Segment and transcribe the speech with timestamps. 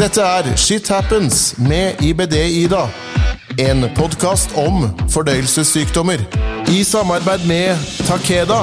[0.00, 2.86] Dette er Shit Happens med IBD-Ida.
[3.60, 6.22] En podkast om fordøyelsessykdommer.
[6.72, 8.62] I samarbeid med Takeda.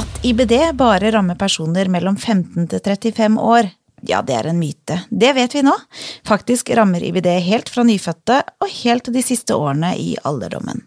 [0.00, 3.68] At IBD bare rammer personer mellom 15 til 35 år,
[4.08, 5.02] ja, det er en myte.
[5.12, 5.76] Det vet vi nå.
[6.24, 10.86] Faktisk rammer IBD helt fra nyfødte og helt de siste årene i alderdommen.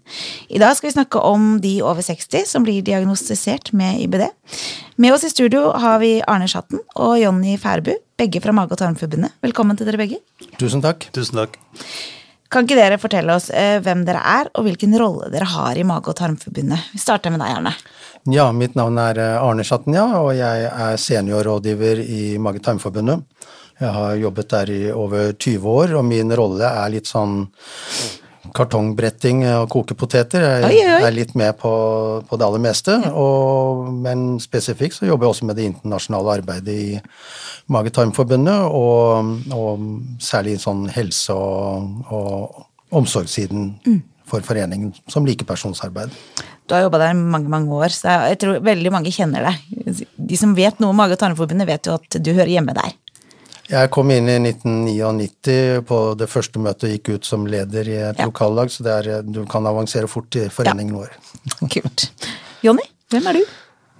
[0.49, 4.31] I dag skal vi snakke om de over 60 som blir diagnostisert med IBD.
[4.97, 8.81] Med oss i studio har vi Arne Schatten og Jonny Færbu, begge fra Mage- og
[8.81, 9.37] tarmforbundet.
[9.45, 10.19] Velkommen til dere begge.
[10.59, 11.07] Tusen takk.
[11.15, 11.55] Tusen takk.
[12.49, 15.85] Kan ikke dere fortelle oss eh, hvem dere er, og hvilken rolle dere har i
[15.87, 16.91] Mage- og tarmforbundet?
[16.95, 17.75] Vi starter med deg, Arne.
[18.29, 23.23] Ja, mitt navn er eh, Arne Schatten, og jeg er seniorrådgiver i Mage-Tarmforbundet.
[23.79, 27.45] Jeg har jobbet der i over 20 år, og min rolle er litt sånn
[28.55, 30.41] kartongbretting og koke poteter.
[30.41, 31.01] Jeg Oi, oi.
[31.07, 31.71] er litt med på,
[32.29, 36.75] på det aller meste, og, men spesifikt så jobber jeg også med det internasjonale arbeidet
[36.75, 36.99] i
[37.69, 39.83] Mage-Tarmforbundet, og, og
[40.23, 42.65] særlig sånn helse- og, og
[42.99, 43.99] omsorgssiden Mm.
[44.29, 46.11] for foreningen, som likepersonsarbeid.
[46.69, 50.03] Du har jobba der mange mange år, så jeg tror veldig mange kjenner deg.
[50.29, 52.93] De som vet noe om Mage- og tarmforbundet, vet jo at du hører hjemme der.
[53.69, 57.97] Jeg kom inn i 1999 på det første møtet og gikk ut som leder i
[58.09, 58.25] et Ja.
[58.25, 61.11] lokallag, så det er, du kan avansere fort i foreningen vår.
[61.75, 62.07] Kult.
[62.65, 62.81] Jonny,
[63.13, 63.43] hvem er du?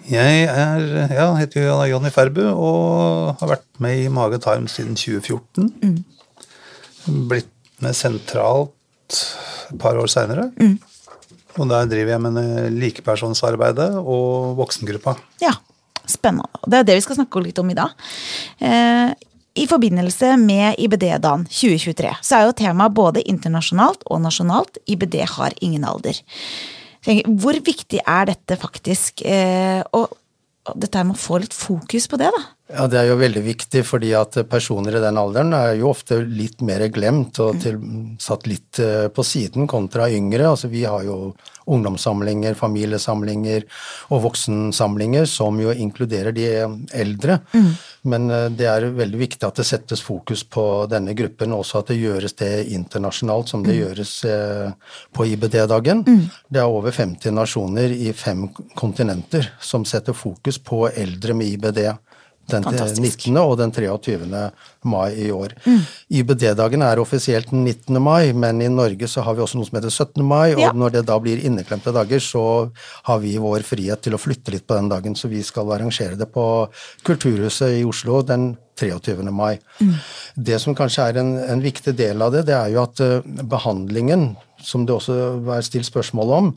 [0.10, 4.96] Jeg er, ja, heter jo Jonny Ferbu og har vært med i Mage Time siden
[4.98, 6.04] 2014.
[7.30, 7.52] Blitt
[7.84, 8.74] med sentralt
[9.70, 10.50] et par år seinere.
[11.60, 15.14] Og der driver jeg med likepersonsarbeidet og voksengruppa.
[15.44, 15.54] Ja,
[16.10, 16.50] spennende.
[16.66, 17.94] Det er det vi skal snakke litt om i dag.
[18.66, 19.14] Eh,
[19.58, 25.56] I forbindelse med IBD-dagen 2023 så er jo temaet både internasjonalt og nasjonalt IBD har
[25.66, 26.20] ingen alder.
[27.06, 29.24] Tenker, Hvor viktig er dette faktisk?
[29.26, 30.16] Eh, og,
[30.76, 32.42] dette med å få litt fokus på det, da.
[32.70, 36.20] Ja, Det er jo veldig viktig, fordi at personer i den alderen er jo ofte
[36.22, 37.80] litt mer glemt og til,
[38.22, 40.46] satt litt eh, på siden kontra yngre.
[40.52, 41.34] Altså Vi har jo
[41.66, 43.66] ungdomssamlinger, familiesamlinger
[44.14, 46.46] og voksensamlinger som jo inkluderer de
[46.94, 47.40] eldre.
[48.08, 51.82] Men eh, det er veldig viktig at det settes fokus på denne gruppen, og også
[51.82, 56.06] at det gjøres det internasjonalt som det gjøres eh, på IBD-dagen.
[56.48, 58.48] Det er over 50 nasjoner i fem
[58.80, 61.84] kontinenter som setter fokus på eldre med IBD
[62.52, 63.28] den Fantastisk.
[63.30, 63.38] 19.
[63.42, 64.52] og den 23.
[64.84, 65.54] mai i år.
[66.10, 68.00] IBD-dagen er offisielt den 19.
[68.02, 70.24] mai, men i Norge så har vi også noe som heter 17.
[70.26, 70.72] mai, og Ja.
[70.74, 72.72] når det da blir inneklemte dager, så
[73.04, 76.18] har vi vår frihet til å flytte litt på den dagen, så vi skal arrangere
[76.18, 76.68] det på
[77.04, 79.32] Kulturhuset i Oslo den 23.
[79.32, 79.60] mai.
[80.38, 83.20] Det som kanskje er en, en viktig del av det, det er jo at eh,
[83.44, 85.16] behandlingen, som det også
[85.56, 86.52] er stilt spørsmål om,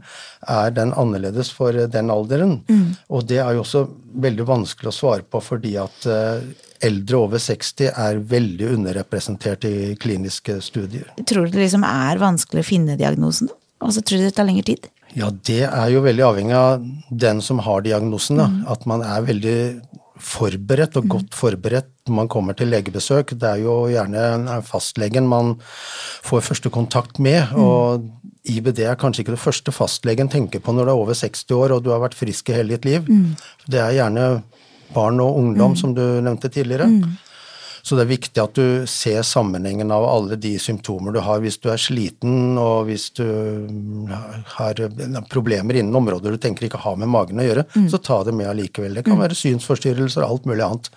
[0.51, 2.61] er den annerledes for eh, den alderen.
[3.09, 3.87] Og det er jo også
[4.23, 6.45] veldig vanskelig å svare på fordi at eh,
[6.83, 11.07] eldre over 60 er veldig underrepresentert i kliniske studier.
[11.29, 13.53] Tror du det liksom er vanskelig å finne diagnosen?
[13.53, 13.59] da?
[13.83, 14.91] Og så tror du det tar lengre tid?
[15.13, 18.39] Ja, det er jo veldig avhengig av den som har diagnosen.
[18.41, 18.49] Da.
[18.73, 19.57] At man er veldig
[20.21, 23.35] forberedt og godt forberedt når man kommer til legebesøk.
[23.39, 25.55] Det er jo gjerne fastlegen man
[26.27, 27.55] får første kontakt med.
[27.57, 28.09] og
[28.43, 31.77] IBD er kanskje ikke det første fastlegen tenker på når du er over 60 år
[31.77, 33.07] og du har vært frisk i hele ditt liv.
[33.71, 34.43] Det er gjerne
[34.93, 36.89] barn og ungdom, som du nevnte tidligere.
[37.83, 41.43] Så det er viktig at du ser sammenhengen av alle de symptomer du har.
[41.43, 43.27] Hvis du er sliten, og hvis du
[44.55, 44.83] har
[45.33, 48.51] problemer innen områder du tenker ikke har med magen å gjøre, så ta det med
[48.53, 48.95] allikevel.
[48.99, 50.93] Det kan være synsforstyrrelser og alt mulig annet.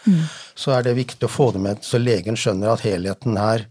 [0.55, 3.65] Så er det viktig å få det med, så legen skjønner at helheten her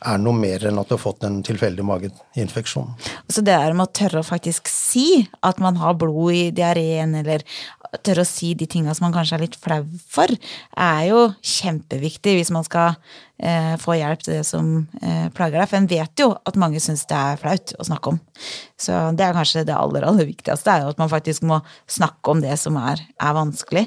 [0.00, 2.94] er noe mer enn at du har fått en tilfeldig mageinfeksjon.
[3.28, 7.12] Så det er med å tørre å faktisk si at man har blod i diareen,
[7.20, 7.44] eller
[7.98, 10.30] tørre å si de tinga som man kanskje er litt flau for,
[10.78, 12.94] er jo kjempeviktig hvis man skal
[13.42, 14.70] eh, få hjelp til det som
[15.02, 15.70] eh, plager deg.
[15.70, 18.20] For en vet jo at mange syns det er flaut å snakke om.
[18.80, 22.34] Så det er kanskje det aller, aller viktigste, er jo at man faktisk må snakke
[22.34, 23.86] om det som er, er vanskelig.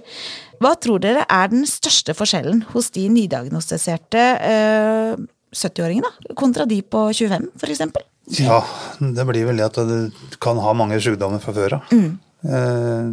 [0.64, 7.08] Hva tror dere er den største forskjellen hos de nydiagnostiserte eh, 70-åringene, kontra de på
[7.14, 8.06] 25, for eksempel?
[8.40, 8.62] Ja,
[9.00, 11.92] det blir vel det at du kan ha mange sykdommer fra før av.
[11.92, 13.10] Eh,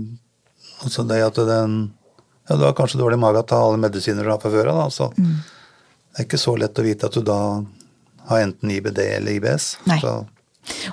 [0.85, 1.79] altså det at den
[2.51, 4.87] Ja, du har kanskje dårlig mage ta alle medisiner du har fra før av, da.
[4.91, 7.37] Så det er ikke så lett å vite at du da
[8.27, 9.77] har enten IBD eller IBS.
[9.87, 10.01] Nei.
[10.03, 10.15] Så,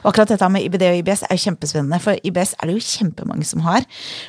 [0.04, 2.86] Og akkurat dette med IBD og IBS er jo kjempespennende, for IBS er det jo
[2.86, 3.86] kjempemange som har.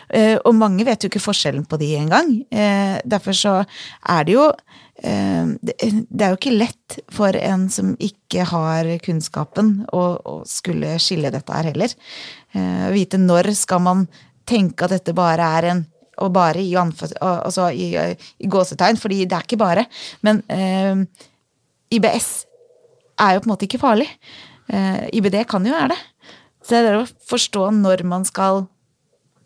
[0.08, 2.32] Eh, Og mange vet jo ikke forskjellen på de engang.
[2.50, 3.55] Eh, Derfor så
[4.08, 4.46] er det jo
[5.02, 10.96] eh, Det er jo ikke lett for en som ikke har kunnskapen, å, å skulle
[10.99, 11.93] skille dette her heller.
[12.56, 14.06] Å Vite når skal man
[14.48, 15.86] tenke at dette bare er en
[16.18, 17.92] og bare i, altså i,
[18.42, 19.84] i gåsetegn, fordi det er ikke bare.
[20.26, 21.04] Men eh,
[21.94, 22.30] IBS
[23.22, 24.08] er jo på en måte ikke farlig.
[24.66, 26.00] Eh, IBD kan jo være det.
[26.64, 28.66] Så det er å forstå når man skal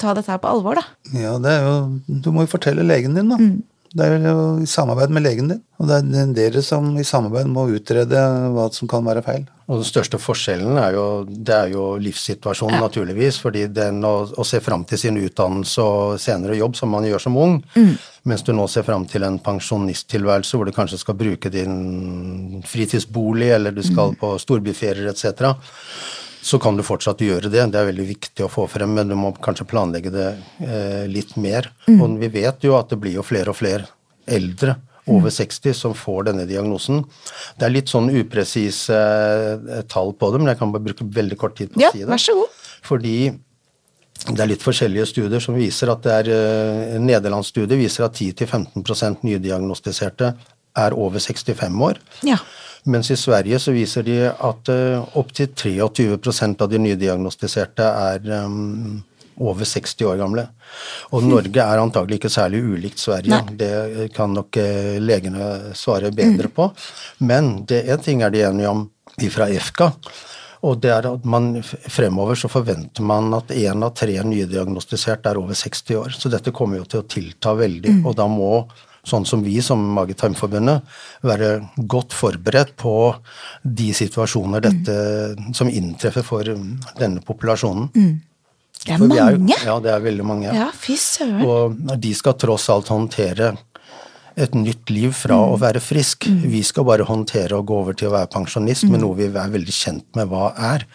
[0.00, 0.86] ta dette her på alvor, da.
[1.12, 1.76] Ja, det er jo
[2.24, 3.38] Du må jo fortelle legen din, da.
[3.92, 5.58] Det er jo i samarbeid med legen din.
[5.82, 8.20] Og det er dere som i samarbeid må utrede
[8.54, 9.42] hva som kan være feil.
[9.68, 13.38] Og den største forskjellen er jo, det er jo livssituasjonen, naturligvis.
[13.42, 17.24] fordi den å, å se fram til sin utdannelse og senere jobb, som man gjør
[17.26, 17.60] som ung,
[18.28, 23.52] mens du nå ser fram til en pensjonisttilværelse hvor du kanskje skal bruke din fritidsbolig,
[23.56, 25.56] eller du skal på storbyferier etc.,
[26.42, 27.64] så kan du fortsatt gjøre det.
[27.70, 30.28] Det er veldig viktig å få frem, men du må kanskje planlegge det
[30.66, 31.68] eh, litt mer.
[31.94, 33.86] Og vi vet jo at det blir jo flere og flere
[34.26, 34.74] eldre
[35.10, 37.00] over 60 som får denne diagnosen.
[37.58, 41.38] Det er litt sånn upresise eh, tall på det, men jeg kan bare bruke veldig
[41.40, 42.10] kort tid på å Ja, si det.
[42.10, 42.60] vær så god.
[42.86, 43.16] Fordi
[44.22, 48.04] det er litt forskjellige studier som viser at det er eh, En nederlandsk studie viser
[48.06, 50.34] at 10-15% nydiagnostiserte
[50.78, 51.98] er over 65 år.
[52.26, 52.38] Ja.
[52.84, 59.02] Mens i Sverige så viser de at uh, opptil 23% av de nydiagnostiserte er um,
[59.36, 60.46] over 60 år gamle.
[61.14, 63.38] Og Norge er antagelig ikke særlig ulikt Sverige.
[63.38, 63.56] Nei.
[63.58, 66.68] Det kan nok eh, legene svare bedre på.
[67.24, 68.86] Men det en ting er de enige om
[69.32, 69.92] fra EFKA.
[70.62, 75.40] Og det er at man fremover så forventer man at én av tre nydiagnostisert er
[75.40, 76.14] over 60 år.
[76.14, 77.98] Så dette kommer jo til å tilta veldig.
[78.06, 78.52] Og da må
[79.06, 80.84] sånn som vi som Mage-tarmforbundet
[81.26, 81.48] være
[81.90, 82.94] godt forberedt på
[83.62, 84.94] de situasjoner dette
[85.58, 87.90] som inntreffer for um, denne populasjonen.
[88.82, 89.58] Det er For mange.
[89.66, 90.54] ja, det er veldig mange.
[90.54, 91.42] Ja, fy søren.
[91.46, 93.52] Og de skal tross alt håndtere
[94.32, 96.24] et nytt liv fra å være frisk.
[96.26, 99.52] Vi skal bare håndtere å gå over til å være pensjonist, med noe vi er
[99.52, 100.86] veldig kjent med hva er.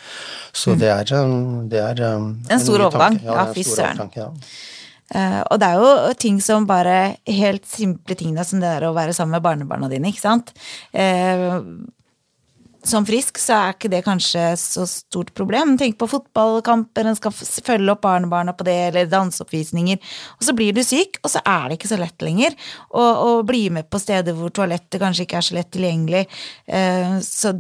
[0.58, 3.20] Så det er, um, det er um, En stor overgang.
[3.24, 4.10] Ja, fy søren.
[4.18, 4.32] ja.
[5.16, 8.88] Eh, og det er jo ting som bare Helt simple ting da, som det er
[8.88, 10.52] å være sammen med barnebarna dine, ikke sant.
[10.92, 11.64] Uh,
[12.88, 15.76] som frisk så er ikke det kanskje så stort problem.
[15.80, 20.00] Tenk på fotballkamper, en skal følge opp barnebarna på det, eller danseoppvisninger.
[20.40, 22.56] Og så blir du syk, og så er det ikke så lett lenger
[22.96, 26.24] å bli med på steder hvor toalettet kanskje ikke er så lett tilgjengelig.
[26.72, 27.58] Uh, så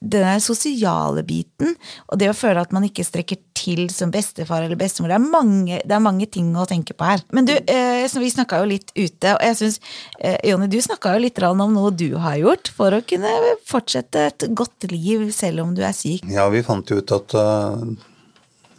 [0.00, 1.74] den sosiale biten,
[2.06, 5.24] og det å føle at man ikke strekker til som bestefar eller bestemor, det er
[5.32, 7.24] mange, det er mange ting å tenke på her.
[7.34, 9.80] Men du, eh, vi snakka jo litt ute, og jeg syns,
[10.20, 13.32] eh, Jonny, du snakka jo litt om noe du har gjort for å kunne
[13.66, 16.22] fortsette et godt liv selv om du er syk.
[16.30, 17.82] Ja, vi fant jo ut at uh,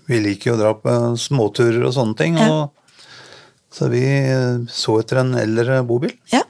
[0.08, 2.38] vi liker å dra på småturer og sånne ting.
[2.40, 2.50] Ja.
[2.50, 2.72] Og,
[3.72, 6.16] så vi eh, så etter en eldre bobil.
[6.34, 6.42] Ja.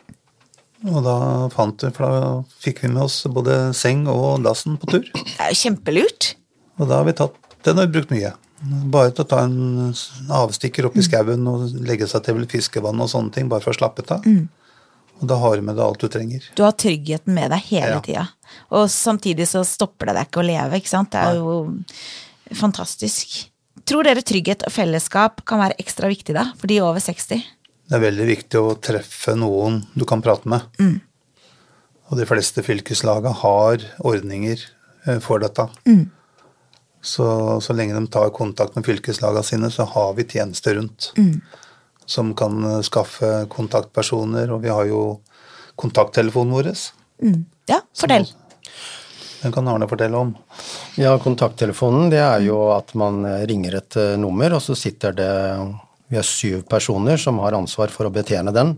[0.87, 1.15] Og da
[1.51, 2.29] fant vi, for da
[2.63, 5.07] fikk vi med oss både seng og lassen på tur.
[5.11, 6.33] Det er jo kjempelurt.
[6.79, 7.35] Og da har vi tatt
[7.67, 8.31] Den har vi brukt mye.
[8.91, 9.91] Bare til å ta en
[10.31, 13.77] avstikker opp i skauen og legge seg til fiskevann og sånne ting, bare for å
[13.79, 14.23] slappe av.
[15.19, 16.45] Og da har du med deg alt du trenger.
[16.55, 17.99] Du har tryggheten med deg hele Ja.
[17.99, 18.25] tida.
[18.71, 21.11] Og samtidig så stopper det deg ikke å leve, ikke sant.
[21.11, 21.75] Det er jo
[22.55, 23.49] fantastisk.
[23.85, 27.43] Tror dere trygghet og fellesskap kan være ekstra viktig da, for de over 60?
[27.89, 30.68] Det er veldig viktig å treffe noen du kan prate med.
[32.09, 34.62] Og de fleste fylkeslaga har ordninger
[35.06, 35.65] eh, for dette.
[37.01, 37.25] Så,
[37.65, 41.12] så lenge de tar kontakt med fylkeslaga sine, så har vi tjenester rundt.
[42.06, 45.03] Som kan eh, skaffe kontaktpersoner, og vi har jo
[45.80, 46.71] kontakttelefonen vår.
[47.69, 48.29] Ja, fortell.
[49.39, 50.36] Den kan Arne fortelle om.
[51.00, 55.36] Ja, kontakttelefonen det er jo at man eh, ringer et nummer, og så sitter det
[56.10, 58.75] Vi er syv personer som har ansvar for å betjene den.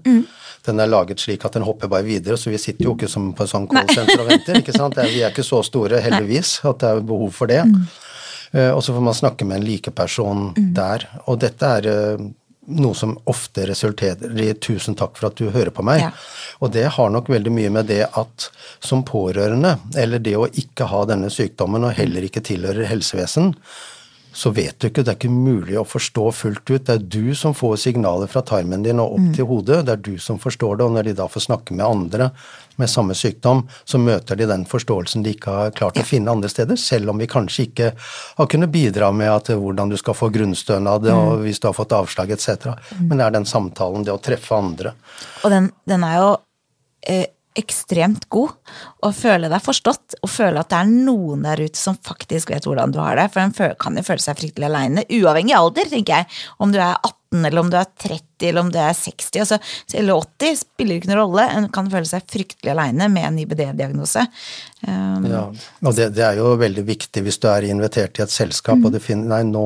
[0.66, 3.32] Den er laget slik at den hopper bare videre, så vi sitter jo ikke som
[3.34, 4.60] på et sånn callsenter og venter.
[4.60, 5.00] ikke sant?
[5.00, 7.64] Vi er ikke så store, heldigvis, at det er behov for det.
[7.66, 7.82] Mm.
[8.76, 11.08] og så får man snakke med en likeperson der.
[11.32, 12.26] Og dette er eh,
[12.78, 16.02] noe som ofte resulterer i 'tusen takk for at du hører på meg'.
[16.04, 16.12] Ja.
[16.62, 20.86] Og det har nok veldig mye med det at som pårørende, eller det å ikke
[20.92, 23.56] ha denne sykdommen og heller ikke tilhører helsevesen,
[24.34, 26.86] så vet du ikke, det er ikke mulig å forstå fullt ut.
[26.88, 30.04] Det er du som får signaler fra tarmen din og opp til hodet, det er
[30.06, 32.30] du som forstår det, og når de da får snakke med andre
[32.80, 36.50] med samme sykdom, så møter de den forståelsen de ikke har klart å finne andre
[36.50, 37.90] steder, selv om vi kanskje ikke
[38.40, 41.94] har kunnet bidra med at hvordan du skal få grunnstønad, og hvis du har fått
[41.98, 42.72] avslag etc.
[43.04, 44.96] Men det er den samtalen, det å treffe andre.
[45.44, 46.32] Og den, den er jo
[47.06, 48.54] eh, ekstremt god.
[49.04, 52.68] Å føle deg forstått, og føle at det er noen der ute som faktisk vet
[52.68, 53.28] hvordan du har det.
[53.34, 56.42] For en kan jo føle seg fryktelig aleine, uavhengig av alder, tenker jeg.
[56.64, 59.60] Om du er 18, eller om du er 30, eller om du er 60, altså,
[60.00, 61.48] eller 80, spiller ikke noen rolle.
[61.58, 64.26] En kan føle seg fryktelig aleine med en IBD-diagnose.
[64.88, 65.46] Um, Ja,
[65.84, 68.94] og det, det er jo veldig viktig hvis du er invitert i et selskap og
[68.94, 69.66] du finner Nei, nå,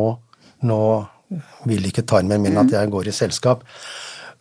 [0.68, 0.80] nå
[1.70, 3.64] vil ikke tarmen min at jeg går i selskap,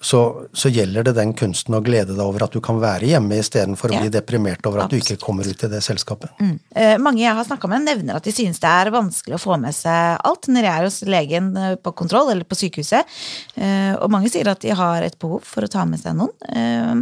[0.04, 0.20] så,
[0.52, 3.88] så gjelder det den kunsten å glede deg over at du kan være hjemme istedenfor
[3.88, 4.00] å Ja.
[4.04, 6.34] bli deprimert over at du ikke kommer ut i det selskapet.
[6.76, 9.56] Eh, mange jeg har snakka med, nevner at de synes det er vanskelig å få
[9.60, 13.08] med seg alt når de er hos legen eh, på kontroll eller på sykehuset.
[13.56, 16.34] Eh, og mange sier at de har et behov for å ta med seg noen.
[16.52, 17.00] Eh,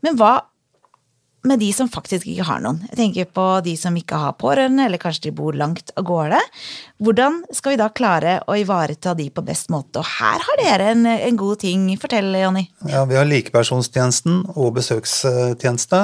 [0.00, 0.38] men hva
[1.48, 2.82] med de som faktisk ikke har noen?
[2.90, 6.40] Jeg tenker på de som ikke har pårørende, eller kanskje de bor langt av gårde.
[7.00, 10.02] Hvordan skal vi da klare å ivareta de på best måte?
[10.02, 11.86] Og her har dere en, en god ting.
[12.00, 12.66] Fortell, Jonny.
[12.90, 16.02] Ja, Vi har likepersonstjenesten og besøkstjeneste.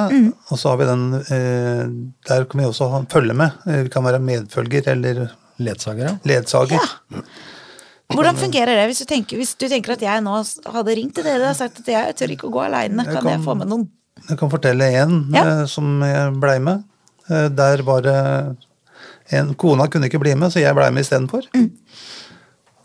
[0.49, 1.83] Og så har vi den eh,
[2.29, 3.61] Der kan vi også ha, følge med.
[3.67, 5.27] Eh, Vi kan være medfølger eller
[5.57, 6.77] Ledsager, ledsager.
[7.09, 7.21] Ja.
[8.13, 10.35] Hvordan fungerer det hvis du, tenker, hvis du tenker at jeg nå
[10.71, 13.31] hadde ringt til dere og sagt at jeg tør ikke å gå aleine, kan, kan
[13.33, 13.87] jeg få med noen?
[14.29, 15.43] Jeg kan fortelle en Ja.
[15.61, 16.83] eh, som jeg blei med.
[17.29, 18.57] Eh, Der var det
[19.31, 21.43] en Kona kunne ikke bli med, så jeg blei med istedenfor.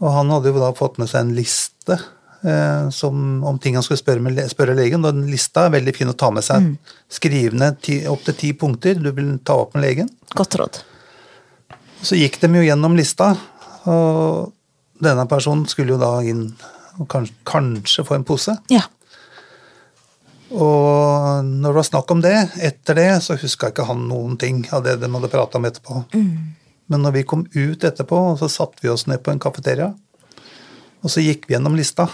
[0.02, 1.98] Og han hadde jo da fått med seg en liste
[2.44, 5.04] eh, som, om ting han skulle spørre, med, spørre legen.
[5.06, 6.72] Og den lista er veldig fin å ta med seg.
[7.08, 10.10] Skriv ned ti, opptil ti punkter du vil ta opp med legen.
[10.34, 10.80] Godt råd.
[12.02, 13.36] Så gikk de jo gjennom lista,
[13.86, 14.50] og
[15.02, 16.48] denne personen skulle jo da inn
[16.98, 18.56] og kanskje, kanskje få en pose.
[18.74, 18.82] Ja.
[20.52, 24.62] Og når det var snakk om det, etter det, så huska ikke han noen ting
[24.72, 26.02] av det de hadde prata om etterpå.
[26.92, 29.92] Men når vi kom ut etterpå, så satte vi oss ned på en kafeteria,
[31.02, 32.08] og så gikk vi gjennom lista.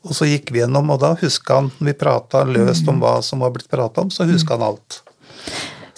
[0.00, 3.42] Og så gikk vi gjennom, og da huska han, vi prata løst om hva som
[3.44, 5.02] var blitt prata om, så huska han alt.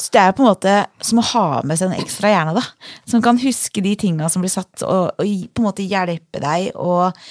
[0.03, 0.73] Så det er på en måte
[1.05, 2.65] som å ha med seg en ekstra hjerne, da.
[3.07, 5.23] Som kan huske de tinga som blir satt, og, og
[5.55, 7.29] på en måte hjelpe deg eh,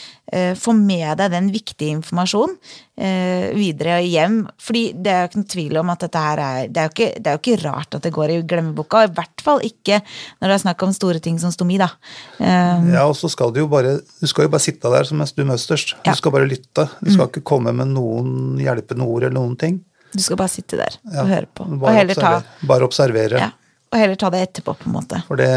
[0.55, 2.55] få med deg den viktige informasjonen
[3.01, 4.35] videre videre hjem.
[4.61, 6.91] Fordi det er jo ikke noen tvil om at dette her er Det er jo
[6.93, 9.03] ikke, det er jo ikke rart at det går i glemmeboka.
[9.07, 9.99] I hvert fall ikke
[10.39, 11.89] når det er snakk om store ting som stomi, da.
[12.39, 15.17] Eh, Ja, og så skal du jo bare Du skal jo bare sitte der som
[15.19, 15.95] du møsters.
[16.05, 16.11] Ja.
[16.11, 16.87] Du skal bare lytte.
[17.01, 19.81] Du skal ikke komme med noen hjelpende ord eller noen ting.
[20.13, 21.63] du skal bare sitte der Ja, og høre på.
[21.63, 22.67] Og heller observer, ta.
[22.67, 23.39] Bare observere.
[23.39, 23.51] ja,
[23.91, 25.17] og heller ta det etterpå, på en måte.
[25.27, 25.47] For det,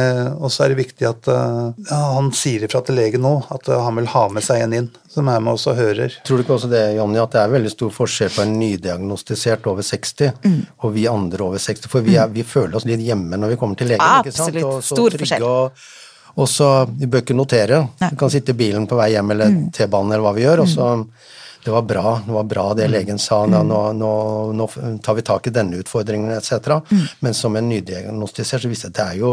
[0.43, 3.69] Og så er det viktig at eh, ja, han sier ifra til legen nå at
[3.71, 6.17] eh, han vil ha med seg en inn, som er med oss og hører.
[6.27, 9.67] Tror du ikke også det, Jonny, at det er veldig stor forskjell på en nydiagnostisert
[9.71, 10.67] over 60 Mm.
[10.83, 11.89] og vi andre over 60?
[11.91, 14.03] For vi, er, vi føler oss litt hjemme når vi kommer til legen.
[14.25, 14.51] ikke sant?
[14.51, 14.65] Absolutt.
[14.65, 15.47] Og så Stor forskjell.
[15.47, 15.87] Og,
[16.35, 17.79] og så, Vi bør ikke notere.
[18.01, 18.09] Nei.
[18.09, 18.17] Mm.
[18.17, 20.65] Vi kan sitte i bilen på vei hjem eller T-banen eller hva vi gjør.
[20.67, 20.89] og så
[21.65, 23.47] det var bra det var bra det legen sa.
[23.47, 24.13] Nå, nå, nå,
[24.53, 24.69] nå
[25.03, 26.69] tar vi tak i denne utfordringen etc.
[27.25, 29.31] Men som en nydiagnostisert så visste jeg at det er jo,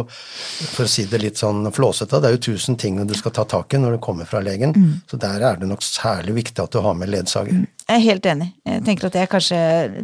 [0.71, 3.45] for å si det litt sånn flåsete, det er jo tusen ting du skal ta
[3.45, 4.75] tak i når du kommer fra legen.
[5.11, 7.65] Så der er det nok særlig viktig at du har med ledsager.
[7.91, 8.45] Jeg er helt enig.
[8.63, 9.57] Jeg tenker at det kanskje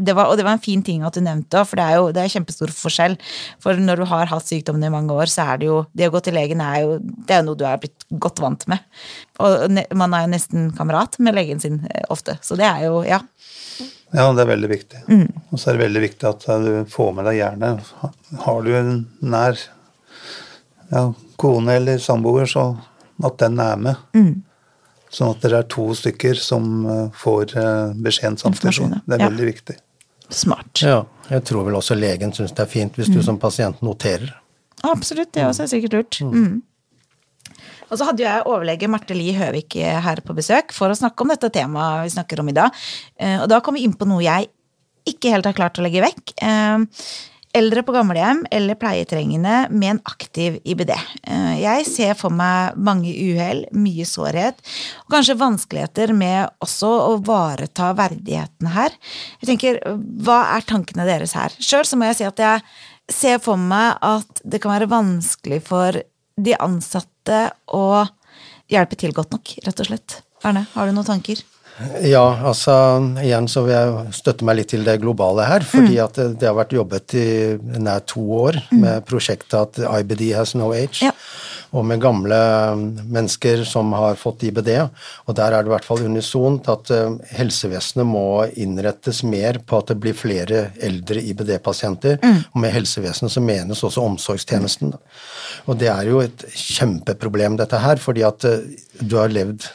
[0.03, 2.10] det var, Og det var en fin ting at du nevnte, for det er jo
[2.12, 3.15] det er kjempestor forskjell.
[3.63, 6.13] For når du har hatt sykdommen i mange år, så er det jo Det å
[6.17, 8.84] gå til legen er jo det er noe du er blitt godt vant med.
[9.39, 12.38] Og man er jo nesten kamerat med legen sin eh, ofte.
[12.41, 13.22] Så det er jo Ja.
[14.15, 15.00] Ja, det er veldig viktig.
[15.12, 15.27] Mm.
[15.51, 17.72] Og så er det veldig viktig at eh, du får med deg gjerne
[18.44, 19.60] Har du en nær
[20.91, 21.08] ja,
[21.39, 22.70] kone eller samboer, så
[23.24, 23.96] at den er med.
[24.15, 24.44] Mm.
[25.17, 28.89] Sånn at dere er to stykker som eh, får eh, beskjeden samtidig.
[29.07, 29.29] Det er Ja.
[29.31, 29.77] veldig viktig.
[30.29, 30.81] Smart.
[30.83, 34.33] Ja, jeg tror vel også legen syns det er fint hvis du som pasient noterer.
[34.83, 36.19] Absolutt, det også er sikkert lurt.
[36.21, 36.62] Mm.
[37.89, 40.97] Og så hadde jo jeg overlege Marte Li Høvik eh, her på besøk for å
[41.00, 42.75] snakke om dette temaet vi snakker om i dag.
[43.17, 44.50] Eh, Og da kom vi inn på noe jeg
[45.07, 46.33] ikke helt har klart å legge vekk.
[47.58, 50.92] Eldre på gamlehjem eller pleietrengende med en aktiv IBD.
[50.94, 54.60] Eh, Jeg ser for meg mange uhell, mye sårhet,
[55.06, 58.94] og kanskje vanskeligheter med også å vareta verdigheten her.
[59.42, 59.82] Jeg tenker,
[60.22, 61.56] Hva er tankene deres her?
[61.58, 62.62] Sjøl må jeg si at jeg
[63.10, 65.98] ser for meg at det kan være vanskelig for
[66.38, 68.06] de ansatte å
[68.70, 70.22] hjelpe til godt nok, rett og slett.
[70.46, 71.42] Erne, har du noen tanker?
[72.01, 72.74] Ja, altså
[73.22, 75.65] igjen så vil jeg støtte meg litt til det globale her.
[75.67, 77.27] Fordi at det, det har vært jobbet i
[77.77, 81.05] nær to år med prosjektet at IBD has no age.
[81.05, 81.13] Ja.
[81.75, 82.38] Og med gamle
[83.03, 84.69] mennesker som har fått IBD.
[85.27, 89.81] Og der er det i hvert fall unisont at eh, helsevesenet må innrettes mer på
[89.81, 92.19] at det blir flere eldre IBD-pasienter.
[92.53, 94.95] Og med helsevesenet så menes også omsorgstjenesten.
[95.67, 98.63] Og det er jo et kjempeproblem, dette her, fordi at eh,
[98.97, 99.67] du har levd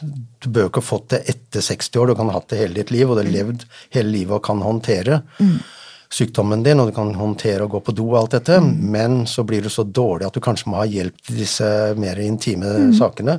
[0.43, 2.75] Du bør ikke ha fått det etter 60 år, du kan ha hatt det hele
[2.81, 3.63] ditt liv, og du har levd
[3.95, 5.21] hele livet og kan håndtere
[6.13, 9.45] sykdommen din, og du kan håndtere å gå på do og alt dette, men så
[9.49, 13.39] blir du så dårlig at du kanskje må ha hjelp til disse mer intime sakene.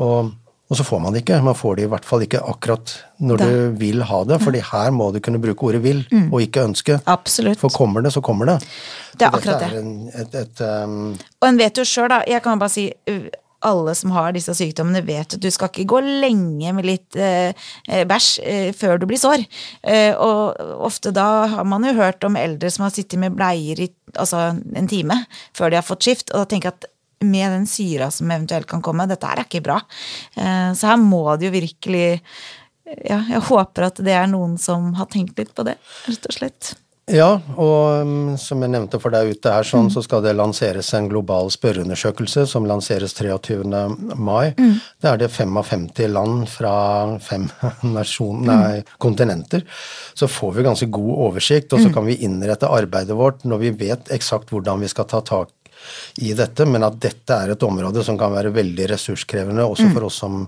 [0.00, 0.30] Og,
[0.68, 1.40] og så får man det ikke.
[1.44, 3.48] Man får det i hvert fall ikke akkurat når Da.
[3.48, 6.00] du vil ha det, fordi her må du kunne bruke ordet vil,
[6.30, 6.98] og ikke ønske.
[7.08, 7.60] Absolutt.
[7.60, 8.58] For kommer det, så kommer det.
[9.18, 9.70] Det er akkurat det.
[9.82, 11.12] en, et, et, um,
[11.42, 12.88] Og en vet jo sjøl, da, jeg kan bare si
[13.66, 17.50] alle som har disse sykdommene, vet at du skal ikke gå lenge med litt eh,
[17.88, 19.42] eh, bæsj eh, før du blir sår.
[19.82, 23.82] Eh, og ofte da har man jo hørt om eldre som har sittet med bleier
[23.82, 25.18] i altså en time
[25.56, 26.92] før de har fått skift, og da tenker jeg at
[27.26, 29.80] med den syra som eventuelt kan komme, dette her er ikke bra.
[30.38, 32.08] Eh, så her må det jo virkelig
[33.04, 35.74] ja, jeg håper at det er noen som har tenkt litt på det,
[36.06, 36.76] rett og slett.
[37.08, 40.90] Ja, og um, som jeg nevnte for deg ute her, sånn, så skal det lanseres
[40.96, 43.64] en global spørreundersøkelse som lanseres 23.
[44.18, 44.52] mai.
[44.58, 44.74] Mm.
[45.00, 46.74] Det er det 55 land fra
[47.24, 47.48] fem
[47.96, 49.64] nasjon, nei, kontinenter.
[50.18, 53.76] Så får vi ganske god oversikt, og så kan vi innrette arbeidet vårt når vi
[53.86, 55.54] vet eksakt hvordan vi skal ta tak
[56.16, 60.08] i dette, men at dette er et område som kan være veldig ressurskrevende også for
[60.08, 60.40] oss som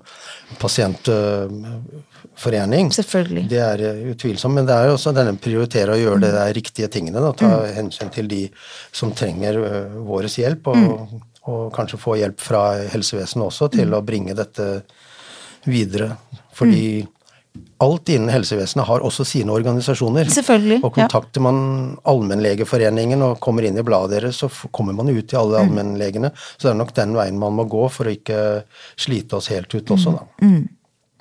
[2.21, 2.91] pasientforening.
[2.93, 3.49] Selvfølgelig.
[3.49, 6.89] Det er utvilsomt, men det er jo også denne prioritere å gjøre det der riktige
[6.89, 7.21] tingene.
[7.21, 8.49] Da, ta hensyn til de
[8.93, 9.61] som trenger
[10.07, 14.83] vår hjelp, og, og, kanskje få hjelp fra helsevesenet også til å bringe dette
[15.65, 16.17] videre.
[16.57, 17.07] Fordi
[17.83, 20.29] alt innen helsevesenet har også sine organisasjoner.
[20.31, 25.27] Selvfølgelig, Og kontakter man Allmennlegeforeningen og kommer inn i bladet deres, så kommer man ut
[25.29, 25.71] til alle Mm.
[25.71, 26.31] allmennlegene.
[26.57, 28.63] Så det er nok den veien man må gå for å ikke
[28.97, 30.27] slite oss helt ut også, da.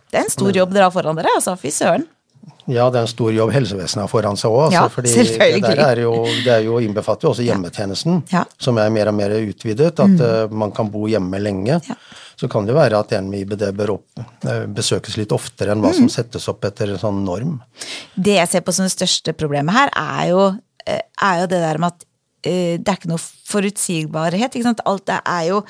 [0.10, 1.54] Det er en stor jobb dere har foran dere, altså.
[1.60, 2.08] Fy søren.
[2.70, 4.72] Ja, det er en stor jobb helsevesenet har foran seg òg.
[4.74, 5.62] Ja, fordi selvfølgelig.
[5.66, 6.14] det der er jo,
[6.46, 8.44] det er jo innbefatter jo også hjemmetjenesten, Ja.
[8.62, 10.00] som er mer og mer utvidet.
[10.00, 11.80] At eh, man kan bo hjemme lenge.
[11.88, 11.96] Ja.
[12.40, 14.06] Så kan det være at en med IBD bør opp,
[14.46, 15.98] eh, besøkes litt oftere enn hva Mm.
[15.98, 17.60] som settes opp etter en sånn norm.
[18.16, 20.46] Det jeg ser på som det største problemet her, er jo,
[20.88, 22.06] eh, er jo det der med at
[22.42, 24.54] det er ikke noe forutsigbarhet.
[24.56, 24.80] Ikke sant?
[24.86, 25.64] Alt det er jo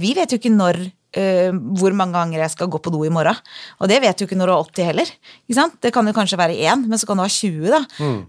[0.00, 3.12] Vi vet jo ikke når eh, hvor mange ganger jeg skal gå på do i
[3.12, 3.38] morgen.
[3.80, 5.12] Og det vet du ikke når du er 80 heller.
[5.82, 7.70] Det kan jo kanskje være én, men så kan du ha 20.
[7.72, 7.80] da.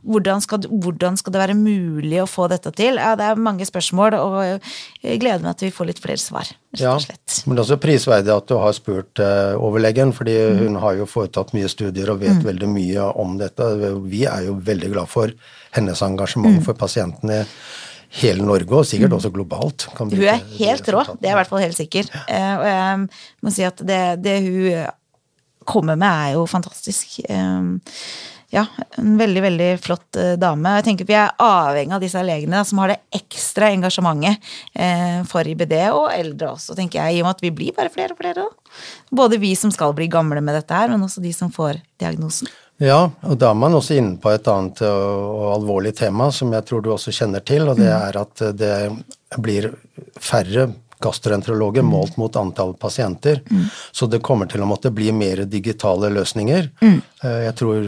[0.03, 3.01] Hvordan, skal, hvordan skal det være mulig å få dette til?
[3.01, 4.39] Ja, Det er mange spørsmål, og
[5.03, 6.49] jeg gleder meg til vi får litt flere svar.
[6.77, 10.99] Ja, men det er også prisverdig at du har spurt uh, overlegen, fordi hun har
[10.99, 13.65] jo foretatt mye studier og vet veldig mye om dette.
[14.05, 15.33] Vi er jo veldig glad for
[15.73, 17.43] hennes engasjement for pasientene
[18.09, 19.87] hele Norge, og sikkert også globalt.
[19.97, 22.09] Kan Hun er helt rå, det er jeg i hvert fall helt sikker.
[22.27, 23.05] Eh, Og jeg
[23.45, 24.87] må si at det, det hun
[25.69, 27.19] kommer med, er jo fantastisk.
[27.29, 27.61] Eh,
[28.49, 28.63] Ja,
[28.97, 30.71] en veldig, veldig flott eh, dame.
[30.79, 34.41] Jeg tenker Vi er avhengig av disse legene da, som har det ekstra engasjementet
[35.29, 38.15] for IBD, og eldre også, tenker jeg, i og med at vi blir bare flere
[38.15, 38.33] og flere.
[38.33, 38.73] da.
[39.13, 42.49] Både vi som skal bli gamle med dette her, men også de som får diagnosen.
[42.79, 46.53] Ja, og da er man også inne på et annet og, og alvorlig tema som
[46.55, 48.75] jeg tror du også kjenner til, og det er at det
[49.37, 49.73] blir
[50.15, 53.39] færre gastroenterologer målt mot antall pasienter.
[53.91, 56.69] Så det kommer til å måtte bli mer digitale løsninger.
[56.83, 56.97] Mm.
[57.23, 57.87] Jeg tror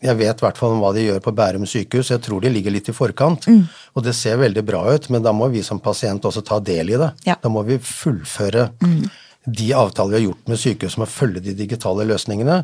[0.00, 2.10] jeg vet i hvert fall om hva de gjør på Bærum sykehus.
[2.10, 3.46] Jeg tror de ligger litt i forkant.
[3.94, 6.94] Og det ser veldig bra ut, men da må vi som pasient også ta del
[6.94, 7.10] i det.
[7.28, 7.36] Ja.
[7.40, 8.70] Da må vi fullføre
[9.44, 12.58] de avtaler vi har gjort med sykehus om å følge de digitale løsningene.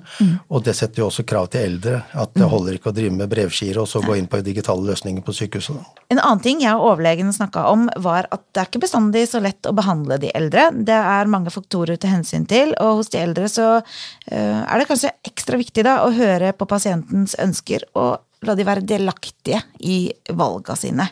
[0.52, 2.02] Og det setter jo også krav til eldre.
[2.12, 5.24] At det holder ikke å drive med brevgiro og så gå inn på digitale løsninger
[5.24, 5.78] på sykehuset.
[6.12, 9.40] En annen ting jeg og overlegen snakka om, var at det er ikke bestandig så
[9.40, 10.68] lett å behandle de eldre.
[10.76, 14.88] Det er mange faktorer til hensyn til, og hos de eldre så eh, er det
[14.90, 20.10] kanskje ekstra viktig da å høre på pasientens ønsker og la de være delaktige i
[20.36, 21.08] valga sine.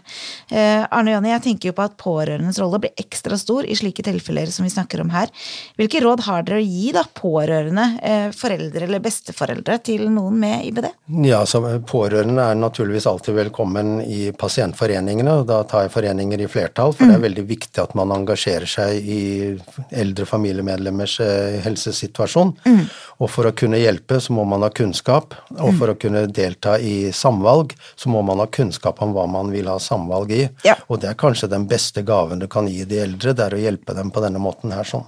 [0.51, 4.05] Eh, Arne Jonny, jeg tenker jo på at pårørendes rolle blir ekstra stor i slike
[4.05, 5.33] tilfeller som vi snakker om her.
[5.79, 10.67] Hvilke råd har dere å gi da pårørende, eh, foreldre eller besteforeldre til noen med
[10.69, 10.91] IBD?
[11.25, 15.41] Ja, så Pårørende er naturligvis alltid velkommen i pasientforeningene.
[15.41, 18.69] og Da tar jeg foreninger i flertall, for det er veldig viktig at man engasjerer
[18.69, 19.59] seg i
[19.91, 21.19] eldre familiemedlemmers
[21.65, 21.95] helsesituasjon.
[21.95, 22.89] helsesituasjon.
[23.23, 25.35] Og for å kunne hjelpe, så må man ha kunnskap.
[25.59, 29.53] Og for å kunne delta i samvalg, så må man ha kunnskap om hva man
[29.55, 30.43] vil ha samvalg i.
[30.67, 30.77] Ja.
[30.89, 33.63] Og det er kanskje den beste gaven du kan gi de eldre, det er å
[33.63, 35.07] hjelpe dem på denne måten her sånn.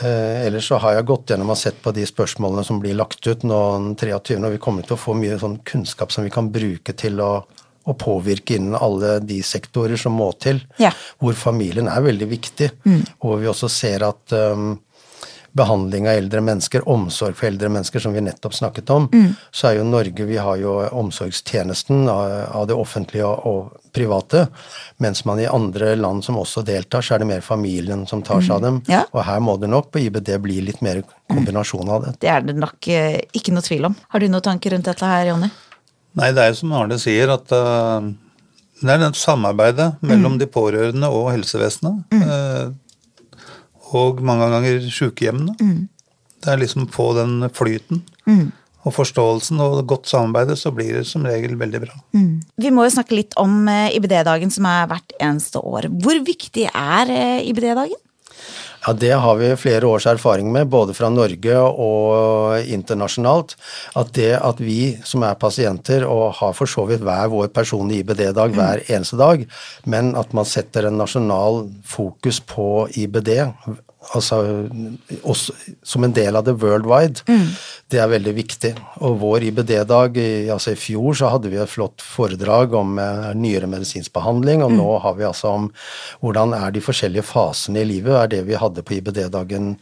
[0.00, 3.26] Eh, ellers så har jeg gått gjennom og sett på de spørsmålene som blir lagt
[3.26, 4.38] ut nå den 23.
[4.40, 7.32] og vi kommer til å få mye sånn kunnskap som vi kan bruke til å,
[7.84, 10.62] å påvirke innen alle de sektorer som må til.
[10.80, 10.94] Ja.
[11.20, 12.70] Hvor familien er veldig viktig.
[13.20, 14.78] Og vi også ser at um,
[15.52, 19.08] behandling av eldre mennesker, omsorg for eldre mennesker, som vi nettopp snakket om,
[19.50, 24.46] så er jo Norge Vi har jo omsorgstjenesten av, av det offentlige og, og private,
[24.96, 28.40] mens man i andre land som også deltar, så er det mer familien som tar
[28.40, 28.80] seg av dem.
[28.88, 29.04] Ja.
[29.12, 32.16] Og her må det nok på IBD bli litt mer kombinasjon av det.
[32.24, 33.98] Det er det nok eh, ikke noe tvil om.
[34.08, 35.52] Har du noen tanker rundt dette her, Jonny?
[36.16, 38.04] Nei, det er jo som Arne sier, at uh,
[38.82, 42.02] det er det samarbeidet mellom de pårørende og helsevesenet.
[42.16, 42.72] eh,
[43.98, 45.54] og mange ganger sykehjemmene.
[46.42, 48.02] Det er liksom få den flyten
[48.82, 51.98] og forståelsen og godt samarbeidet, så blir det som regel veldig bra.
[52.58, 55.86] Vi må jo snakke litt om eh, IBD-dagen som er hvert eneste år.
[56.02, 58.00] Hvor viktig er eh, IBD-dagen?
[58.86, 63.54] Ja, Det har vi flere års erfaring med, både fra Norge og internasjonalt.
[63.94, 68.02] At det at vi som er pasienter og har for så vidt hver vår personlige
[68.02, 69.46] IBD-dag hver eneste dag,
[69.86, 73.32] men at man setter en nasjonal fokus på IBD
[74.10, 74.38] altså
[75.22, 75.54] også,
[75.86, 77.46] som en del av det worldwide, mm.
[77.92, 78.72] det er veldig viktig.
[79.06, 80.18] Og vår IBD-dag,
[80.52, 84.74] altså i fjor så hadde vi et flott foredrag om eh, nyere medisinsk behandling, og
[84.74, 84.78] mm.
[84.80, 85.70] nå har vi altså om
[86.22, 89.74] hvordan er de forskjellige fasene i livet, er det vi hadde på IBD-dagen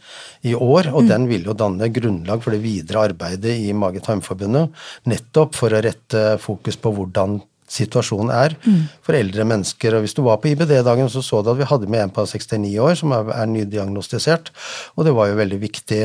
[0.47, 1.11] i år, og mm.
[1.11, 4.75] den vil jo danne grunnlag for det videre arbeidet i Mage-tarmforbundet,
[5.09, 8.79] nettopp for å rette fokus på hvordan situasjonen er mm.
[9.05, 9.95] for eldre mennesker.
[9.95, 12.25] Og Hvis du var på IBD-dagen, så så du at vi hadde med en på
[12.27, 14.51] 69 år som er, er nydiagnostisert,
[14.95, 16.01] og det var jo veldig viktig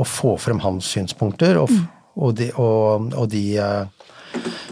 [0.00, 1.82] å få frem hans synspunkter og, mm.
[2.24, 3.84] og de, og, og de uh,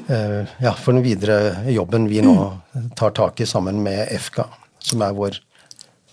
[0.08, 2.88] uh, ja, for den videre jobben vi nå mm.
[2.96, 4.48] tar tak i sammen med EFKA,
[4.80, 5.36] som er vår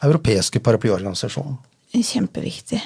[0.04, 1.56] europeiske paraplyorganisasjon.
[1.98, 2.82] Kjempeviktig.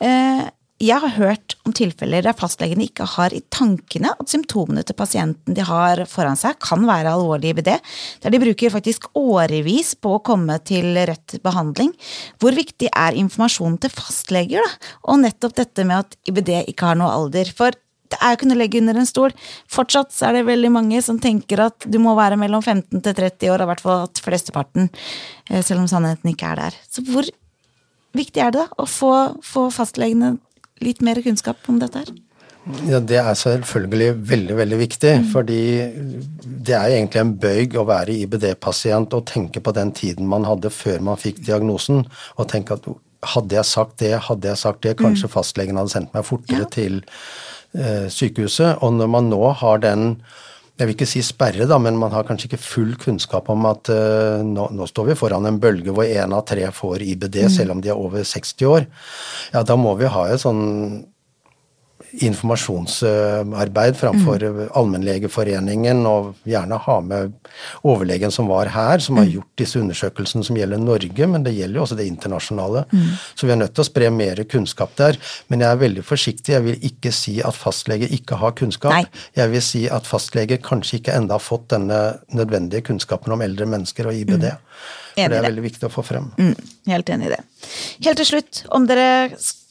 [0.00, 0.46] Eh,
[0.80, 5.56] jeg har hørt om tilfeller der fastlegene ikke har i tankene at symptomene til pasienten
[5.56, 7.68] de har foran seg, kan være alvorlig IBD,
[8.24, 11.92] der de bruker faktisk årevis på å komme til rett behandling.
[12.40, 14.90] Hvor viktig er informasjonen til fastleger, da?
[15.12, 17.52] Og nettopp dette med at IBD ikke har noe alder.
[17.56, 17.76] For
[18.10, 19.36] det er jo ikke noe å legge under en stol.
[19.70, 23.20] Fortsatt så er det veldig mange som tenker at du må være mellom 15 til
[23.20, 24.88] 30 år, i hvert fall at flesteparten,
[25.50, 26.84] eh, selv om sannheten ikke er der.
[26.88, 27.28] Så hvor
[28.16, 29.12] viktig er det da å få,
[29.44, 30.38] få fastlegene
[30.84, 32.12] litt mer kunnskap om dette her?
[32.86, 35.12] Ja, Det er selvfølgelig veldig veldig viktig.
[35.20, 35.28] Mm.
[35.32, 35.62] fordi
[36.66, 40.70] det er egentlig en bøyg å være IBD-pasient og tenke på den tiden man hadde
[40.70, 42.04] før man fikk diagnosen.
[42.36, 42.84] Og tenke at
[43.34, 45.32] hadde jeg sagt det, hadde jeg sagt det, kanskje mm.
[45.32, 46.70] fastlegen hadde sendt meg fortere ja.
[46.72, 47.02] til
[47.74, 48.78] eh, sykehuset.
[48.80, 50.22] Og når man nå har den
[50.80, 53.90] jeg vil ikke si sperre, da, men man har kanskje ikke full kunnskap om at
[53.92, 57.52] uh, nå, nå, står vi foran en bølge hvor én av tre får IBD, mm.
[57.52, 58.88] selv om de er over 60 år.
[59.52, 60.62] Ja, da må vi ha et sånn
[62.12, 64.60] informasjonsarbeid framfor mm.
[64.74, 67.34] Allmennlegeforeningen, og gjerne ha med
[67.86, 69.32] overlegen som var her, som har mm.
[69.36, 72.84] gjort disse undersøkelsene som gjelder Norge, men det gjelder jo også det internasjonale.
[72.92, 73.10] Mm.
[73.34, 75.18] Så vi er nødt til å spre mer kunnskap der.
[75.52, 76.54] Men jeg er veldig forsiktig.
[76.56, 78.96] Jeg vil ikke si at fastlege ikke har kunnskap.
[78.96, 79.22] Nei.
[79.38, 82.00] Jeg vil si at fastlege kanskje ikke enda har fått denne
[82.34, 84.50] nødvendige kunnskapen om eldre mennesker og IBD.
[84.50, 84.66] Mm.
[85.14, 86.30] For det er veldig viktig å få frem.
[86.40, 86.54] Mm.
[86.90, 87.40] Helt enig i det.
[88.06, 89.08] Helt til slutt, om dere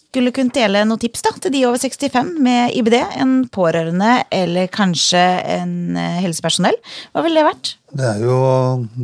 [0.09, 4.69] skulle kunne dele noen tips da, til de over 65 med IBD, en pårørende eller
[4.73, 5.21] kanskje
[5.57, 6.77] en eh, helsepersonell,
[7.13, 7.75] hva ville det vært?
[7.93, 8.55] Det er jo å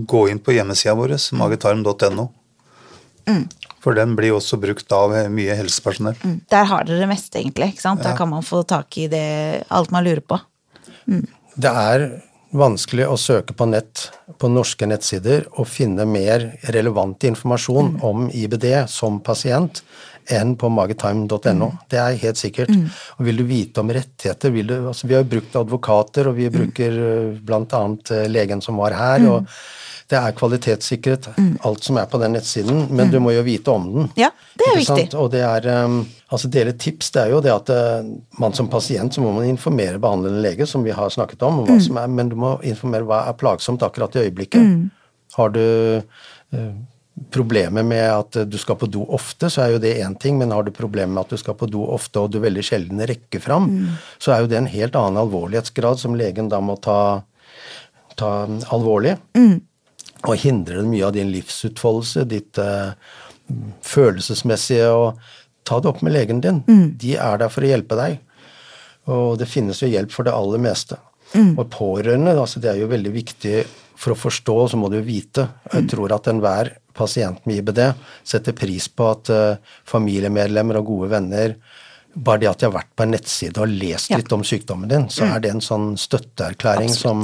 [0.10, 2.28] gå inn på hjemmesida vår, magetarm.no.
[3.30, 3.46] Mm.
[3.86, 6.18] For den blir også brukt av mye helsepersonell.
[6.26, 6.38] Mm.
[6.50, 7.76] Der har dere det meste, egentlig.
[7.76, 8.02] ikke sant?
[8.06, 9.26] Der kan man få tak i det,
[9.70, 10.40] alt man lurer på.
[11.06, 11.28] Mm.
[11.54, 12.08] Det er
[12.56, 14.08] vanskelig å søke på nett
[14.42, 18.02] på norske nettsider og finne mer relevant informasjon mm.
[18.08, 19.84] om IBD som pasient
[20.34, 21.70] enn på magetime.no.
[21.70, 21.80] Mm.
[21.92, 22.74] Det er helt sikkert.
[22.74, 22.86] Mm.
[23.18, 26.50] Og vil du vite om rettigheter du, altså Vi har jo brukt advokater, og vi
[26.50, 26.54] mm.
[26.60, 27.42] bruker mm.
[27.46, 27.82] bl.a.
[28.16, 29.20] Eh, legen som var her.
[29.20, 29.34] Mm.
[29.34, 29.48] og
[30.06, 31.54] det er kvalitetssikret, mm.
[31.66, 34.10] alt som er på den nettsiden, men du må jo vite om den.
[34.20, 35.06] Ja, det er viktig.
[35.18, 38.06] Og det er, um, altså dele tips, det er jo det at uh,
[38.38, 41.74] man som pasient så må man informere behandlende lege, som vi har snakket om, om
[41.74, 44.86] er, men du må informere hva er plagsomt akkurat i øyeblikket.
[45.40, 45.66] Har du
[47.32, 50.52] problemer med at du skal på do ofte, så er jo det én ting, men
[50.52, 53.44] har du problemer med at du skal på do ofte og du veldig sjelden rekker
[53.44, 53.94] fram, mm.
[54.20, 57.24] så er jo det en helt annen alvorlighetsgrad som legen da må ta,
[58.20, 58.34] ta
[58.76, 59.16] alvorlig.
[59.38, 59.62] Mm.
[60.26, 62.92] Og hindrer mye av din livsutfoldelse, ditt uh,
[63.86, 65.26] følelsesmessige og
[65.66, 66.62] Ta det opp med legen din.
[66.70, 66.94] Mm.
[67.02, 68.20] De er der for å hjelpe deg.
[69.10, 71.00] Og det finnes jo hjelp for det aller meste.
[71.34, 71.56] Mm.
[71.58, 73.64] Og pårørende, altså det er jo veldig viktig
[73.98, 75.48] for å forstå, så må du vite.
[75.72, 75.90] Jeg mm.
[75.90, 77.82] tror at enhver pasient med IBD
[78.24, 81.58] setter pris på at uh, familiemedlemmer og gode venner
[82.16, 84.20] bare det at de har vært på en nettside og lest ja.
[84.20, 85.32] litt om sykdommen din, så mm.
[85.36, 87.24] er det en sånn støtteerklæring som,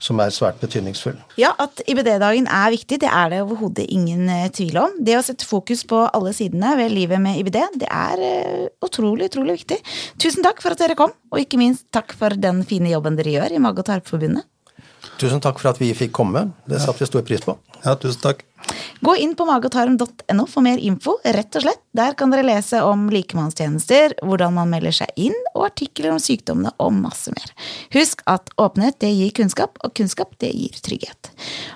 [0.00, 1.18] som, er svært betydningsfull.
[1.40, 4.96] Ja, at IBD-dagen er viktig, det er det overhodet ingen uh, tvil om.
[5.04, 9.28] Det å sette fokus på alle sidene ved livet med IBD, det er uh, utrolig,
[9.28, 9.80] utrolig viktig.
[10.20, 13.36] Tusen takk for at dere kom, og ikke minst takk for den fine jobben dere
[13.36, 14.48] gjør i Mage- og tarmforbundet.
[15.20, 16.48] Tusen takk for at vi fikk komme.
[16.68, 17.56] Det satte vi stor pris på.
[17.84, 18.42] Ja, tusen takk.
[19.04, 21.80] Gå inn på magetarm.no for mer info, rett og slett.
[21.94, 26.72] Der kan dere lese om likemannstjenester, hvordan man melder seg inn, og artikler om sykdommene
[26.80, 27.52] og masse mer.
[27.94, 31.32] Husk at åpenhet det gir kunnskap, og kunnskap det gir trygghet.